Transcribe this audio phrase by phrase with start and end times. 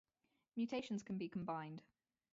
[0.55, 1.83] Mutations can be combined.